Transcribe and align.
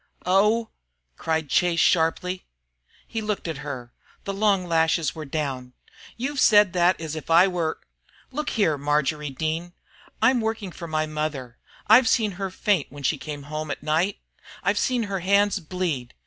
"Oh!" 0.25 0.71
cried 1.15 1.47
Chase, 1.47 1.79
sharply. 1.79 2.47
He 3.07 3.21
looked 3.21 3.47
at 3.47 3.59
her; 3.59 3.93
the 4.23 4.33
long 4.33 4.65
lashes 4.65 5.13
were 5.13 5.25
down. 5.25 5.73
"You 6.17 6.37
said 6.37 6.73
that 6.73 6.99
as 6.99 7.15
if 7.15 7.29
I 7.29 7.47
were 7.47 7.79
Look 8.31 8.49
here, 8.49 8.79
Marjory 8.79 9.29
Dean! 9.29 9.73
I'm 10.19 10.41
working 10.41 10.71
for 10.71 10.87
my 10.87 11.05
mother. 11.05 11.59
I've 11.85 12.09
seen 12.09 12.31
her 12.41 12.49
faint 12.49 12.87
when 12.91 13.03
she 13.03 13.19
came 13.19 13.43
home 13.43 13.69
at 13.69 13.83
night. 13.83 14.17
I've 14.63 14.79
seen 14.79 15.03
her 15.03 15.19
hands 15.19 15.59
bleed. 15.59 16.15